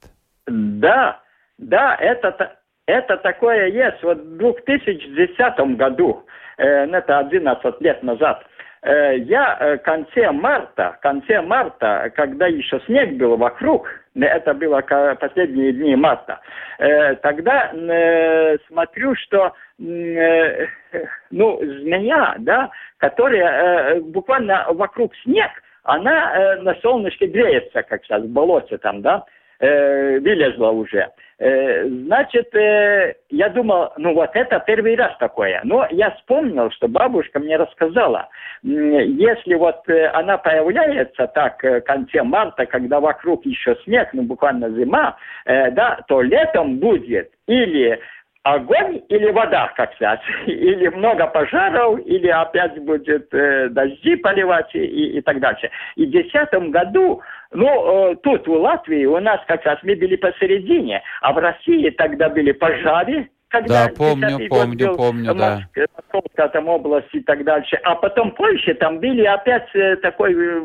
[0.48, 1.20] Да,
[1.56, 2.56] да, это,
[2.87, 4.02] это такое есть.
[4.02, 6.24] Вот в 2010 году
[6.61, 8.44] это 11 лет назад,
[8.83, 14.55] э, я в э, конце марта, в конце марта, когда еще снег был вокруг, это
[14.55, 14.81] было
[15.20, 16.40] последние дни марта,
[17.23, 17.70] тогда
[18.66, 20.18] смотрю, что ну,
[21.31, 25.51] змея, да, которая буквально вокруг снег,
[25.85, 29.25] она на солнышке греется, как сейчас в болоте там, да,
[29.61, 31.11] вылезла уже.
[31.40, 35.62] Э, значит, э, я думал, ну вот это первый раз такое.
[35.64, 38.29] Но я вспомнил, что бабушка мне рассказала,
[38.62, 44.68] если вот э, она появляется так в конце марта, когда вокруг еще снег, ну буквально
[44.68, 47.99] зима, да, то летом будет или
[48.42, 55.18] огонь или вода, как сказать, или много пожаров, или опять будет э, дожди поливать и,
[55.18, 55.70] и так дальше.
[55.96, 57.20] И в 2010 году,
[57.53, 61.90] ну, э, тут в Латвии у нас как раз мы были посередине, а в России
[61.90, 65.61] тогда были пожары, когда да, помню, помню, был, помню, да.
[65.96, 67.81] Московская там область и так дальше.
[67.83, 70.61] А потом Польше там были опять э, такой э,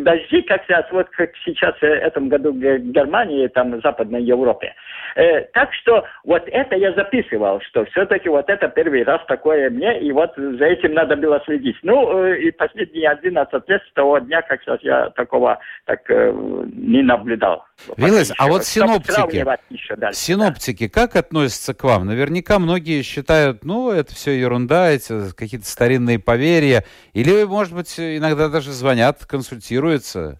[0.00, 4.74] дожди, как сейчас, вот как сейчас в этом году в Германии, там, в Западной Европе.
[5.16, 10.00] Э, так что вот это я записывал, что все-таки вот это первый раз такое мне,
[10.00, 11.76] и вот за этим надо было следить.
[11.82, 16.32] Ну, э, и последние 11 лет с того дня, как сейчас я такого так э,
[16.72, 17.64] не наблюдал.
[17.96, 21.00] Вилась, а вот синоптики, еще дальше, синоптики да.
[21.00, 22.06] как относятся к вам?
[22.06, 28.48] Наверняка многие считают, ну, это все ерунда, эти какие-то старинные поверья, или, может быть, иногда
[28.48, 30.38] даже звонят, консультируются.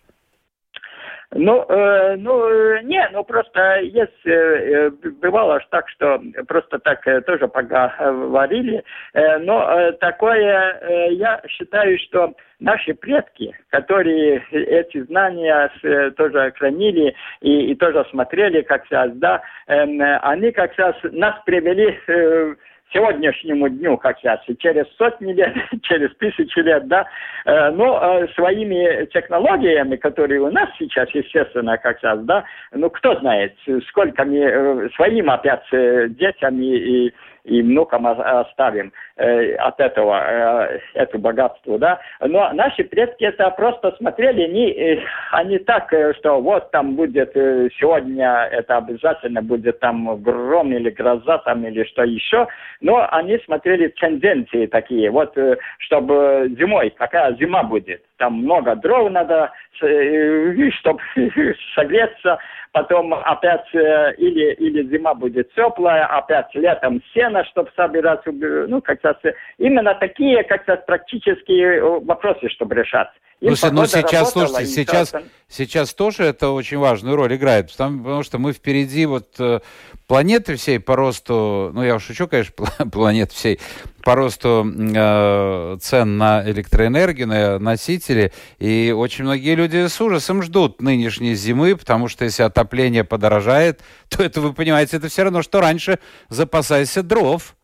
[1.32, 4.90] Ну, э, ну, э, не, ну просто есть, э, э
[5.22, 11.96] бывало так, что просто так э, тоже поговорили, э, но э, такое, э, я считаю,
[12.00, 19.12] что наши предки, которые эти знания с, тоже хранили и, и тоже смотрели как раз,
[19.14, 19.84] да, э,
[20.22, 22.54] они как раз нас привели э,
[22.92, 27.06] сегодняшнему дню как сейчас, через сотни лет, через тысячи лет, да,
[27.44, 33.18] э, но э, своими технологиями, которые у нас сейчас, естественно, как сейчас, да, ну, кто
[33.20, 33.54] знает,
[33.88, 40.80] сколько мы э, своим опять детям и, и и внукам оставим э, от этого, э,
[40.94, 42.00] это богатство, да.
[42.20, 48.48] Но наши предки это просто смотрели, не, э, они так, что вот там будет сегодня,
[48.50, 52.46] это обязательно будет там гром или гроза там или что еще,
[52.80, 55.36] но они смотрели тенденции такие, вот,
[55.78, 59.50] чтобы зимой, какая зима будет, там много дров надо,
[59.82, 61.00] э, чтобы
[61.74, 62.38] согреться,
[62.72, 69.02] потом опять э, или, или зима будет теплая, опять летом сено, чтобы собирать, ну, как
[69.02, 69.16] раз
[69.58, 73.08] именно такие, как раз практические э, вопросы, чтобы решать.
[73.40, 75.14] Слушай, ну сейчас, слушайте, сейчас,
[75.48, 79.60] сейчас тоже это очень важную роль играет, потому, потому что мы впереди вот э,
[80.06, 82.52] планеты всей по росту, ну я шучу, конечно,
[82.92, 83.58] планеты всей,
[84.02, 90.82] по росту э, цен на электроэнергию, на носители, и очень многие люди с ужасом ждут
[90.82, 95.62] нынешней зимы, потому что если отопление подорожает, то это, вы понимаете, это все равно, что
[95.62, 95.98] раньше
[96.28, 97.56] запасайся дров.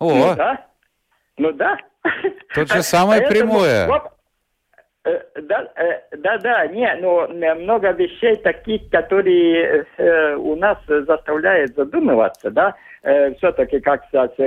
[0.00, 0.12] О!
[0.12, 0.66] Ну да,
[1.36, 1.76] ну да.
[2.52, 3.86] Тут же самое прямое.
[3.86, 4.17] Э,
[5.42, 12.50] да, э, да, да, не, но много вещей таких, которые э, у нас заставляют задумываться,
[12.50, 14.02] да, э, все-таки как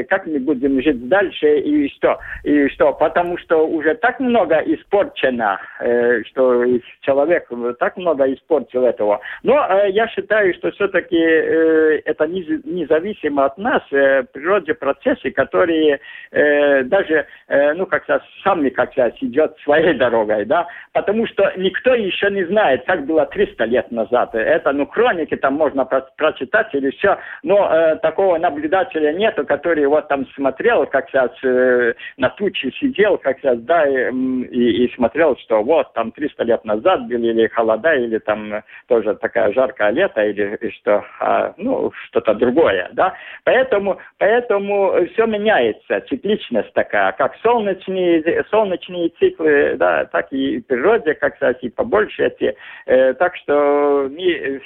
[0.10, 5.60] как мы будем жить дальше и что, и что, потому что уже так много испорчено,
[5.80, 6.66] э, что
[7.02, 9.22] человек так много испортил этого.
[9.44, 16.00] Но э, я считаю, что все-таки э, это независимо от нас, э, природе процессы, которые
[16.32, 21.52] э, даже, э, ну, как то сами как то идет своей дорогой, да, потому что
[21.58, 24.36] никто еще не знает, как было 300 лет назад.
[24.36, 29.86] Это, ну, хроники там можно про прочитать или все, но э, такого наблюдателя нету, который
[29.86, 34.12] вот там смотрел, как сейчас э, на тучи сидел, как сейчас, да, и,
[34.52, 39.54] и, смотрел, что вот там 300 лет назад были или холода, или там тоже такая
[39.54, 43.14] жаркое лето, или что, а, ну, что-то другое, да.
[43.44, 51.14] Поэтому, поэтому все меняется, цикличность такая, как солнечные, солнечные циклы, да, так и в природе,
[51.14, 52.56] как сказать, и побольше эти.
[52.86, 54.10] Э, так что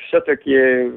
[0.08, 0.92] все-таки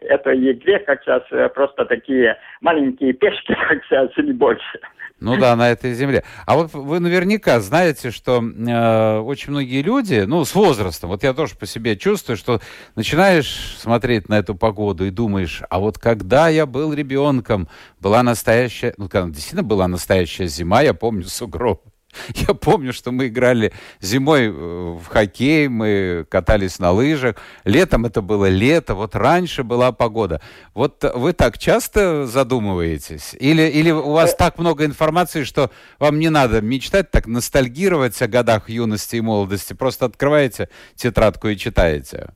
[0.00, 1.22] этой игре как сейчас
[1.54, 2.19] просто такие
[2.60, 4.78] маленькие пешки, как сейчас, не больше.
[5.20, 6.24] Ну да, на этой земле.
[6.46, 11.34] А вот вы наверняка знаете, что э, очень многие люди, ну, с возрастом, вот я
[11.34, 12.60] тоже по себе чувствую, что
[12.96, 17.68] начинаешь смотреть на эту погоду и думаешь, а вот когда я был ребенком,
[18.00, 21.82] была настоящая, ну, действительно была настоящая зима, я помню сугроб.
[22.34, 27.36] Я помню, что мы играли зимой э, в хоккей, мы катались на лыжах.
[27.64, 30.40] Летом это было лето, вот раньше была погода.
[30.74, 33.34] Вот вы так часто задумываетесь?
[33.38, 34.36] Или, или у вас э.
[34.36, 39.74] так много информации, что вам не надо мечтать, так ностальгировать о годах юности и молодости?
[39.74, 42.30] Просто открываете тетрадку и читаете?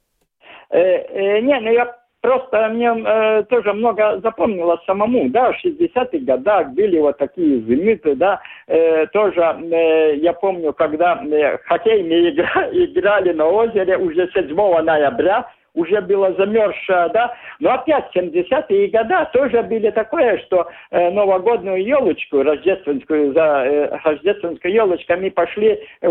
[0.70, 6.70] Э, не, ну я Просто мне э, тоже много запомнилось самому, да, в 60-х годах
[6.70, 12.66] были вот такие зимиты, да, э, тоже э, я помню, когда э, хоккей мы игра,
[12.72, 19.62] играли на озере уже 7 ноября, уже было замерзшее, да, но опять 70-е годы тоже
[19.62, 26.08] были такое, что э, новогоднюю елочку, рождественскую, за э, рождественской елочкой мы пошли в,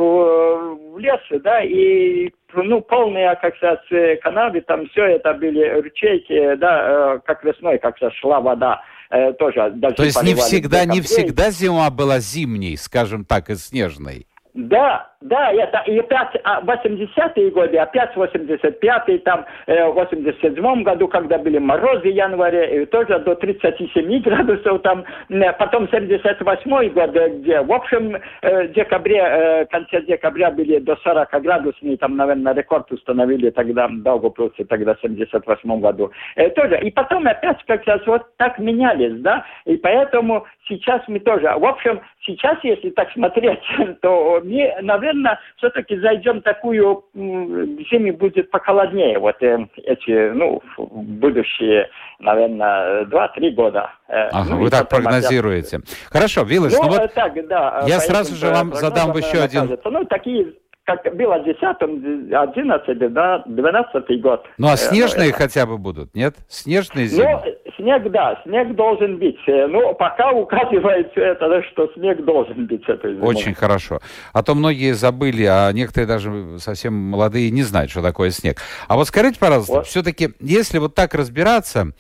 [0.93, 7.15] в лес, да, и ну, полные, как сказать, канавы, там все это были ручейки, да,
[7.15, 9.73] э, как весной, как сказать, шла вода э, тоже.
[9.95, 14.27] То есть не всегда, не всегда зима была зимней, скажем так, и снежной?
[14.53, 21.07] Да, да, это и опять 80-е а, годы, опять 85-й, там, э, в 87-м году,
[21.07, 27.11] когда были морозы в январе, и тоже до 37 градусов, там, э, потом 78-й год,
[27.11, 32.53] где, в общем, э, декабре, в конце декабря были до 40 градусов, и там, наверное,
[32.53, 36.11] рекорд установили тогда, Даугавпилсе, тогда в 78-м году.
[36.55, 36.79] Тоже.
[36.81, 41.65] И потом опять как раз вот так менялись, да, и поэтому сейчас мы тоже, в
[41.65, 43.59] общем, сейчас, если так смотреть,
[44.01, 51.89] то мы, наверное, наверное, все-таки зайдем такую, зиме будет похолоднее, вот э, эти, ну, будущие,
[52.19, 53.91] наверное, два-три года.
[54.07, 55.77] Э, ага, ну, вы так прогнозируете.
[55.77, 55.97] Опять...
[56.11, 59.77] Хорошо, Виллес, ну, ну вот так, да, я сразу же вам задам еще один...
[59.85, 60.53] Ну, такие
[60.85, 64.45] как было 10 11 да, 12 год.
[64.57, 66.35] Ну, а снежные э, хотя бы будут, нет?
[66.49, 67.41] Снежные зимы?
[67.45, 67.52] Ну,
[67.83, 69.37] снег, да, снег должен быть.
[69.45, 73.27] Ну, пока указывается это, что снег должен быть этой зимой.
[73.27, 73.99] Очень хорошо.
[74.31, 78.61] А то многие забыли, а некоторые даже совсем молодые не знают, что такое снег.
[78.87, 79.87] А вот скажите, пожалуйста, вот.
[79.87, 81.91] все-таки, если вот так разбираться,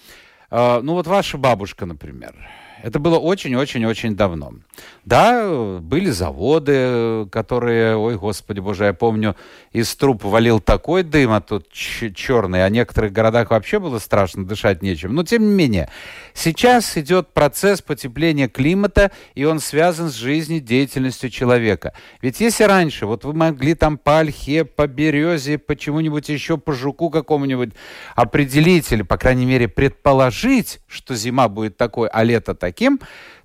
[0.49, 2.33] э, ну вот ваша бабушка, например,
[2.83, 4.55] это было очень-очень-очень давно.
[5.05, 9.37] Да, были заводы, которые, ой, господи боже, я помню,
[9.71, 14.45] из труб валил такой дым, а тут черный, а в некоторых городах вообще было страшно,
[14.45, 15.15] дышать нечем.
[15.15, 15.89] Но тем не менее,
[16.33, 21.93] сейчас идет процесс потепления климата, и он связан с жизнедеятельностью человека.
[22.21, 26.73] Ведь если раньше, вот вы могли там по ольхе, по березе, по чему-нибудь еще, по
[26.73, 27.69] жуку какому-нибудь
[28.15, 32.99] определить, или, по крайней мере, предположить, что зима будет такой, а лето таким, таким,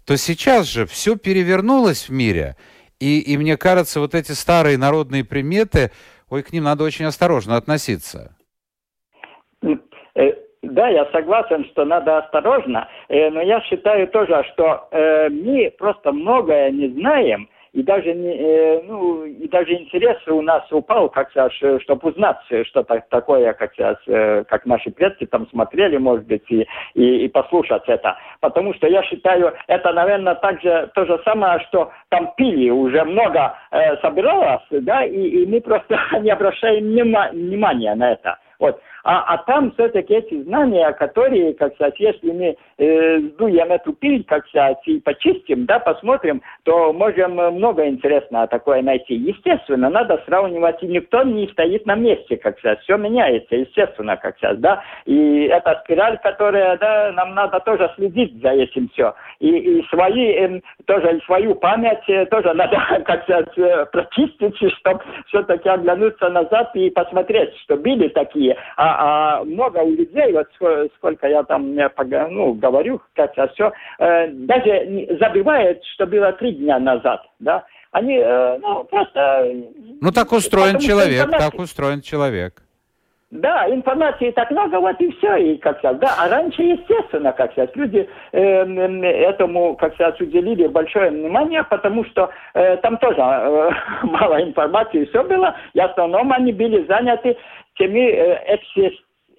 [0.06, 2.56] то сейчас же все перевернулось в мире.
[2.98, 5.90] И, и мне кажется, вот эти старые народные приметы,
[6.30, 8.36] ой, к ним надо очень осторожно относиться.
[9.62, 15.70] Э, да, я согласен, что надо осторожно, э, но я считаю тоже, что э, мы
[15.78, 21.30] просто многое не знаем, и даже э, ну и даже интерес у нас упал, как
[21.30, 26.26] сейчас, чтобы узнать, что так, такое, как сейчас, э, как наши предки там смотрели, может
[26.26, 31.20] быть, и, и, и послушать это, потому что я считаю, это, наверное, также то же
[31.24, 36.84] самое, что там пили уже много э, собиралось, да, и, и мы просто не обращаем
[36.84, 38.38] внимания на это.
[38.58, 38.80] Вот.
[39.04, 44.24] А, а там все-таки эти знания, которые, как сказать, если мы э, сдуем эту пыль,
[44.24, 49.14] как сказать, и почистим, да, посмотрим, то можем много интересного такое найти.
[49.14, 54.36] Естественно, надо сравнивать, и никто не стоит на месте, как сказать, все меняется, естественно, как
[54.38, 59.48] сказать, да, и эта спираль, которая, да, нам надо тоже следить за этим все, и,
[59.48, 65.00] и свои, э, тоже и свою память э, тоже надо, как сказать, э, прочистить, чтобы
[65.26, 70.48] все-таки оглянуться назад и посмотреть, что были такие, а а, много у людей, вот
[70.96, 77.22] сколько я там ну, говорю, как все, э, даже забывают, что было три дня назад,
[77.38, 79.50] да, они, э, ну, просто...
[80.00, 82.62] Ну, так устроен человек, так устроен человек.
[83.30, 87.52] Да, информации так много, вот и все, и как сказать, да, а раньше, естественно, как
[87.52, 93.70] сказать, люди э, этому, как сказать, уделили большое внимание, потому что э, там тоже э,
[94.04, 97.36] мало информации, все было, и в основном они были заняты
[97.78, 98.90] теми э,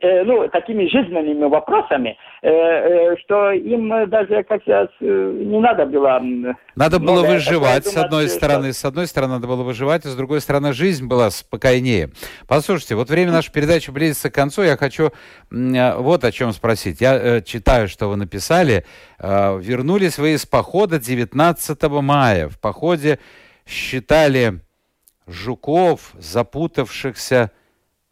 [0.01, 6.21] э, ну, такими жизненными вопросами, э, что им даже, как сейчас, не надо было...
[6.75, 8.35] Надо было выживать, с одной что...
[8.37, 8.73] стороны.
[8.73, 12.09] С одной стороны, надо было выживать, а с другой стороны, жизнь была спокойнее.
[12.47, 14.63] Послушайте, вот время нашей передачи близится к концу.
[14.63, 15.11] Я хочу
[15.51, 17.01] вот о чем спросить.
[17.01, 18.85] Я читаю, что вы написали.
[19.19, 22.47] Вернулись вы из похода 19 мая.
[22.47, 23.19] В походе
[23.67, 24.61] считали
[25.27, 27.51] жуков, запутавшихся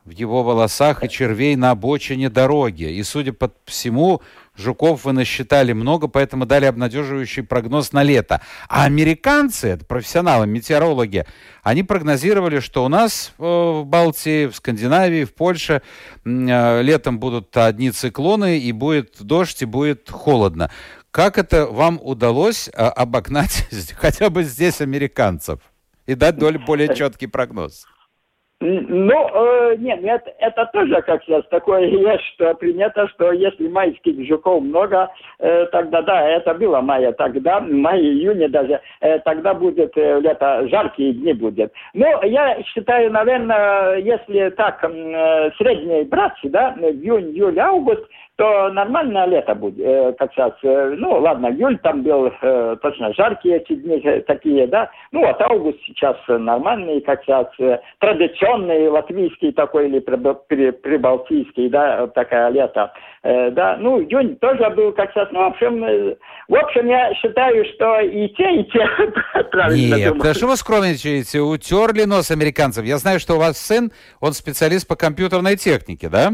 [0.08, 2.86] в его волосах и червей на обочине дороги.
[2.86, 4.22] И, судя по всему,
[4.56, 8.39] жуков вы насчитали много, поэтому дали обнадеживающий прогноз на лето.
[8.70, 11.26] А американцы, это профессионалы, метеорологи,
[11.62, 15.82] они прогнозировали, что у нас э, в Балтии, в Скандинавии, в Польше
[16.24, 20.72] э, летом будут одни циклоны, и будет дождь, и будет холодно.
[21.12, 23.67] Как это вам удалось э, обогнать
[23.98, 25.60] хотя бы здесь американцев
[26.06, 27.86] и дать более четкий прогноз?
[28.60, 34.28] Ну, э, нет, это, это тоже как сейчас такое есть, что примета, что если майских
[34.28, 39.96] жуков много, э, тогда да, это было мая, тогда, май, июне даже, э, тогда будет
[39.96, 41.72] э, лето, жаркие дни будет.
[41.93, 49.26] Но я считаю, наверное, если так, э, средние брать, да, июнь, июль, август, то нормальное
[49.26, 50.54] лето будет, э, как сейчас.
[50.62, 54.91] Э, ну, ладно, июль там был э, точно жаркие эти дни э, такие, да.
[55.12, 62.50] Ну, вот август сейчас нормальный, как сейчас, э, традиционный латвийский такой или прибалтийский, да, такая
[62.50, 62.93] лето.
[63.23, 65.30] Э, да, ну, июнь тоже был как сейчас.
[65.32, 66.15] Ну, в общем, э,
[66.47, 68.88] в общем, я считаю, что и те, и те
[69.52, 70.38] правильно Нет, думают.
[70.38, 71.39] что вы скромничаете?
[71.39, 72.86] Утерли нос американцев.
[72.86, 76.34] Я знаю, что у вас сын, он специалист по компьютерной технике, да?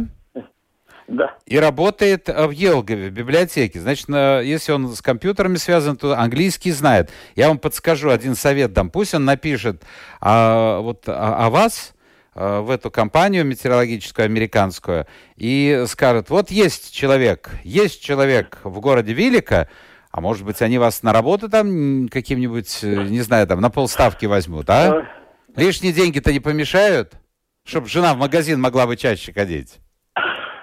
[1.07, 1.35] Да.
[1.45, 3.79] И работает в Елгове, в библиотеке.
[3.79, 7.09] Значит, если он с компьютерами связан, то английский знает.
[7.35, 8.89] Я вам подскажу, один совет дам.
[8.89, 9.83] Пусть он напишет
[10.21, 11.93] а, вот, о, о вас
[12.35, 19.13] а, в эту компанию метеорологическую американскую и скажет, вот есть человек, есть человек в городе
[19.13, 19.69] Вилика,
[20.11, 24.27] а может быть, они вас на работу там каким-нибудь, э, не знаю, там на полставки
[24.27, 25.07] возьмут, а?
[25.55, 27.13] Лишние деньги-то не помешают?
[27.65, 29.79] Чтобы жена в магазин могла бы чаще ходить.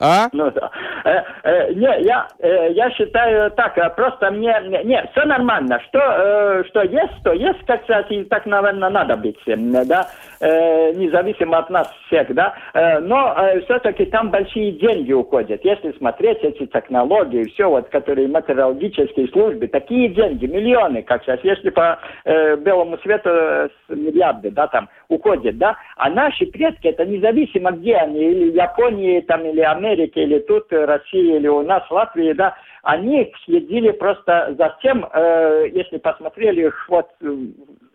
[0.00, 0.28] А?
[0.32, 0.70] Ну да.
[1.04, 5.78] Э, э, не, я, э, я считаю так, э, просто мне, не, все нормально.
[5.88, 10.08] Что, э, что есть, то есть, как сказать, и так, наверное, надо быть, э, да,
[10.40, 12.54] э, независимо от нас всех, да.
[12.72, 15.62] Э, но э, все-таки там большие деньги уходят.
[15.64, 21.68] Если смотреть эти технологии, все, вот, которые метеорологические службы, такие деньги, миллионы, как сейчас, если
[21.68, 27.72] по э, белому свету э, миллиарды, да, там, уходят, да, а наши предки, это независимо
[27.72, 31.92] где они, или Японии, там, или Америке, или тут, э, России, или у нас, в
[31.92, 37.26] Латвии, да, они следили просто за тем, э, если посмотрели вот э,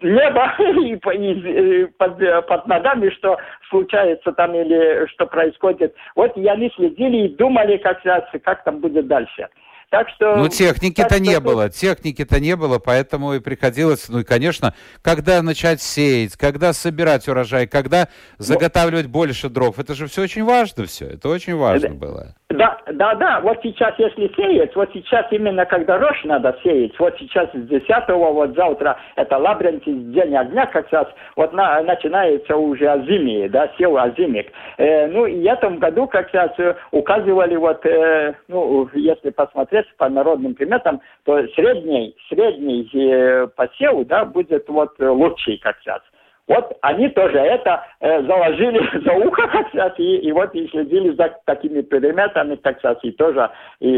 [0.02, 3.38] небо и, и под, под ногами, что
[3.70, 5.96] случается там или что происходит.
[6.16, 8.02] Вот и они следили и думали, как,
[8.44, 9.48] как там будет дальше.
[9.90, 10.36] Так что...
[10.36, 11.44] Ну, техники-то не тут...
[11.44, 17.28] было, техники-то не было, поэтому и приходилось, ну и, конечно, когда начать сеять, когда собирать
[17.28, 22.36] урожай, когда заготавливать больше дров, это же все очень важно все, это очень важно было.
[22.52, 27.16] Да, да, да, вот сейчас, если сеять, вот сейчас именно когда рожь надо сеять, вот
[27.18, 32.88] сейчас с 10 вот завтра это лабрентис, день огня как раз, вот на, начинается уже
[32.88, 34.52] озимие, да, сел озимик.
[34.78, 39.88] Э, ну, и в этом году как раз э, указывали вот, э, ну, если посмотреть
[39.98, 46.02] по народным приметам, то средний, средний э, посев, да, будет вот лучший как раз.
[46.48, 51.16] Вот они тоже это э, заложили за ухо, как сказать, и, и вот и следили
[51.16, 53.90] за такими предметами, так сказать, и тоже, и,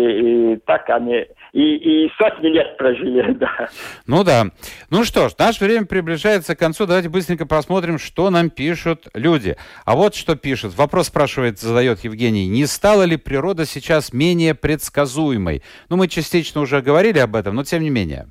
[0.54, 3.68] и так они, и, и сотни лет прожили, да.
[4.06, 4.46] Ну да.
[4.90, 6.86] Ну что ж, наше время приближается к концу.
[6.86, 9.58] Давайте быстренько посмотрим, что нам пишут люди.
[9.86, 10.78] А вот что пишут.
[10.78, 12.48] Вопрос спрашивает, задает Евгений.
[12.48, 15.64] Не стала ли природа сейчас менее предсказуемой?
[15.90, 18.28] Ну, мы частично уже говорили об этом, но тем не менее.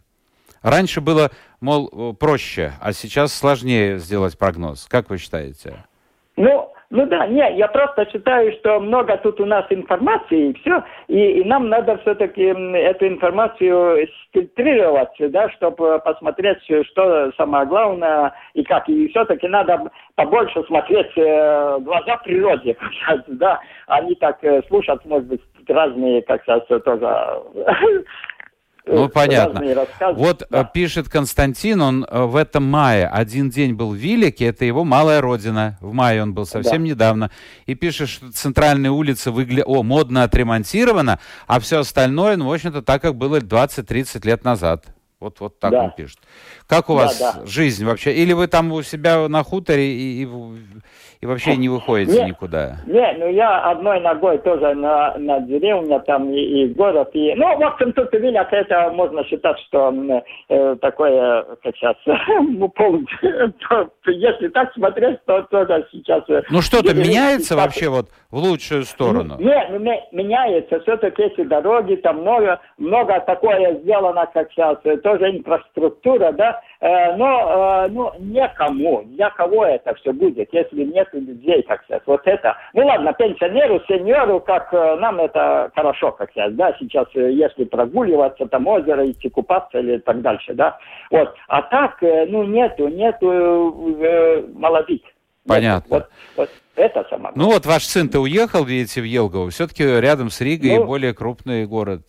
[0.62, 1.30] Раньше было,
[1.60, 4.86] мол, э, проще, а сейчас сложнее сделать прогноз.
[4.90, 5.84] Как вы считаете?
[6.36, 10.84] Ну, ну да, не, я просто считаю, что много тут у нас информации, и все,
[11.08, 18.62] и, и нам надо все-таки эту информацию фильтрировать, да, чтобы посмотреть, что самое главное и
[18.62, 18.88] как.
[18.88, 22.76] И все-таки надо побольше смотреть э, глаза природе,
[23.26, 27.42] да, они так э, слушать, может быть, разные, как сейчас тоже
[28.86, 29.62] Ну, понятно.
[30.14, 30.64] Вот э, да.
[30.64, 35.20] пишет Константин, он э, в этом мае один день был в Вилике, это его малая
[35.20, 35.76] родина.
[35.80, 36.90] В мае он был совсем да.
[36.90, 37.30] недавно.
[37.66, 39.64] И пишет, что центральная улица выгля...
[39.64, 41.18] О, модно отремонтирована,
[41.48, 44.86] а все остальное, ну, в общем-то, так, как было 20-30 лет назад.
[45.18, 45.82] Вот, вот так да.
[45.84, 46.18] он пишет.
[46.68, 47.42] Как у да, вас да.
[47.44, 48.14] жизнь вообще?
[48.14, 50.28] Или вы там у себя на хуторе и, и
[51.20, 52.76] и вообще не выходите не, никуда?
[52.86, 57.10] Не, ну я одной ногой тоже на, на деревне, там и, и город.
[57.14, 59.92] И, ну, в общем, тут Виляк, это можно считать, что
[60.48, 62.72] э, такое, как сейчас, ну,
[64.06, 66.22] если так смотреть, то тоже сейчас...
[66.28, 69.36] Э, ну, что-то меняется вообще вот в лучшую сторону?
[69.38, 69.78] Не, ну,
[70.12, 70.80] меняется.
[70.80, 77.16] Все-таки эти дороги, там много, много такое сделано, как сейчас, э, тоже инфраструктура, да, Э,
[77.16, 82.02] но ну, некому, для кого это все будет, если нет людей, как сказать.
[82.06, 82.56] Вот это.
[82.74, 88.46] Ну ладно, пенсионеру, сеньору, как э, нам это хорошо, как сказать, да, сейчас, если прогуливаться,
[88.46, 90.78] там озеро, идти купаться или так дальше, да.
[91.10, 91.34] Вот.
[91.48, 95.00] А так, ну, нету, нету э, молодых.
[95.46, 95.96] Понятно.
[95.96, 97.32] Вот, вот это самое.
[97.36, 99.50] Ну вот ваш сын-то уехал, видите, в Елгово.
[99.50, 102.02] Все-таки рядом с Ригой ну, более крупный город.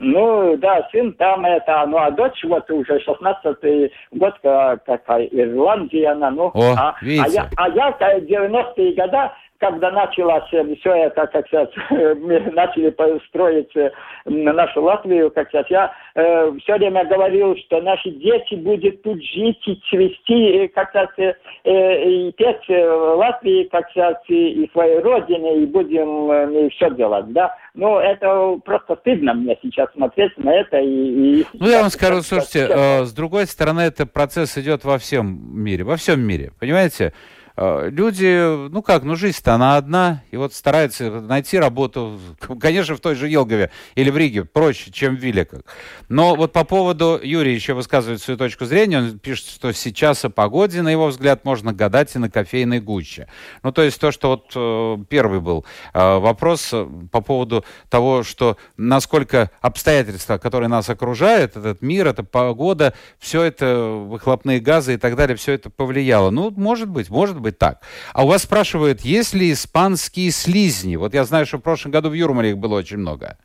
[0.00, 6.30] Ну, да, сын там это, ну, а дочь вот уже 16 год, какая Ирландия, она,
[6.30, 11.68] ну, О, а, а я, а я 90-е годы когда началось все это, как сейчас,
[11.90, 12.94] мы начали
[13.28, 13.90] строить э,
[14.24, 19.60] нашу Латвию, как сейчас, я э, все время говорил, что наши дети будут тут жить
[19.66, 21.34] и цвести, как сейчас, э,
[21.64, 27.32] э, и петь Латвии, как сейчас, и, и своей родине, и будем э, все делать,
[27.32, 27.54] да.
[27.74, 30.78] Ну, это просто стыдно мне сейчас смотреть на это.
[30.78, 34.98] И, и ну, я вам скажу, слушайте, э, с другой стороны, этот процесс идет во
[34.98, 37.12] всем мире, во всем мире, понимаете?
[37.60, 42.20] Э, люди, ну как, ну жизнь-то она одна, и вот стараются найти работу,
[42.60, 45.62] конечно, в той же Елгове или в Риге проще, чем в Виликах.
[46.08, 50.30] Но вот по поводу, Юрий еще высказывает свою точку зрения, он пишет, что сейчас о
[50.30, 53.26] погоде, на его взгляд, можно гадать и на кофейной гуще.
[53.64, 56.72] Ну то есть то, что вот э, первый был э, вопрос
[57.10, 64.04] по поводу того, что насколько обстоятельства, которые нас окружают, этот мир, эта погода, все это,
[64.06, 66.30] выхлопные газы и так далее, все это повлияло.
[66.30, 67.78] Ну, может быть, может быть быть так.
[68.14, 70.96] А у вас спрашивают, есть ли испанские слизни?
[70.96, 73.36] Вот я знаю, что в прошлом году в Юрмале их было очень много.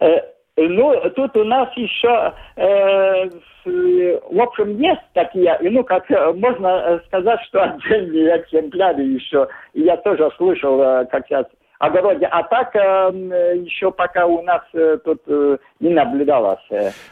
[0.00, 0.06] Э,
[0.56, 3.28] ну, тут у нас еще, э,
[3.64, 9.48] в общем, есть такие, ну, как э, можно сказать, что отдельные экземпляры еще.
[9.74, 11.46] Я тоже слышал, э, как сейчас
[11.84, 12.26] огороде.
[12.26, 16.60] А так э, еще пока у нас э, тут э, не наблюдалось.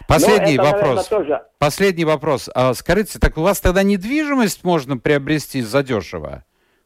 [0.08, 0.82] Последний это, вопрос.
[0.82, 1.42] Наверное, тоже...
[1.58, 2.50] Последний вопрос.
[2.54, 6.44] А, скажите, так у вас тогда недвижимость можно приобрести задешево?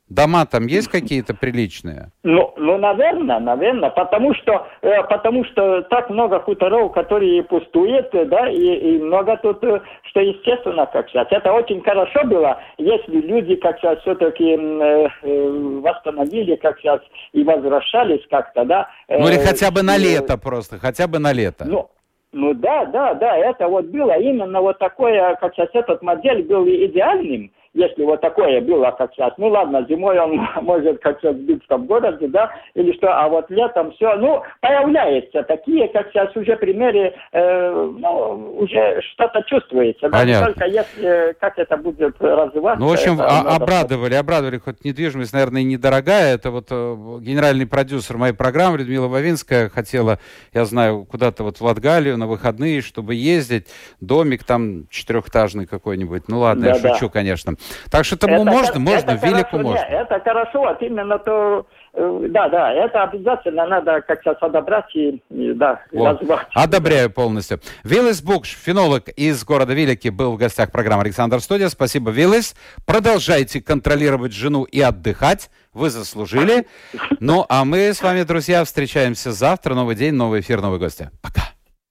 [0.09, 2.13] Дома там есть какие-то приличные?
[2.23, 8.49] Ну, ну, наверное, наверное, потому что, э, потому что так много хуторов, которые пустуют, да,
[8.49, 11.27] и, и много тут, э, что естественно, как сейчас.
[11.31, 17.01] Это очень хорошо было, если люди, как сейчас, все-таки э, э, восстановили, как сейчас,
[17.33, 18.89] и возвращались как-то, да.
[19.09, 21.65] Э, ну, или хотя бы на лето просто, хотя бы на лето.
[21.67, 21.91] Ну,
[22.33, 26.65] ну да, да, да, это вот было именно вот такое, как сейчас этот модель был
[26.69, 31.85] идеальным, если вот такое было, как сейчас, ну ладно, зимой он может как сейчас в
[31.85, 37.15] городе, да, или что, а вот летом все, ну, появляются такие, как сейчас уже примеры,
[37.33, 40.09] э, ну, уже что-то чувствуется.
[40.09, 40.47] Понятно.
[40.47, 42.81] Только если, как это будет развиваться.
[42.81, 47.67] Ну, в общем, а, обрадовали, обрадовали, хоть недвижимость, наверное, и недорогая, это вот э, генеральный
[47.67, 50.19] продюсер моей программы Людмила Вавинская хотела,
[50.55, 53.67] я знаю, куда-то вот в Латгалию на выходные, чтобы ездить,
[54.01, 56.95] домик там четырехэтажный какой-нибудь, ну ладно, да, я да.
[56.95, 57.57] шучу, конечно.
[57.91, 59.79] Так что это, это можно, можно, это велику можно.
[59.89, 64.95] Нет, это хорошо, вот именно то, э, да, да, это обязательно надо как сейчас одобрять
[64.95, 66.15] и, и да, вот.
[66.21, 66.47] развивать.
[66.55, 67.61] Одобряю полностью.
[67.85, 71.69] Виллис Букш, фенолог из города Вилики, был в гостях программы Александр Студия.
[71.69, 72.55] Спасибо, Виллис.
[72.87, 75.51] Продолжайте контролировать жену и отдыхать.
[75.73, 76.67] Вы заслужили.
[77.21, 79.75] Ну, а мы с вами, друзья, встречаемся завтра.
[79.75, 81.11] Новый день, новый эфир, новые гости.
[81.21, 81.56] Пока.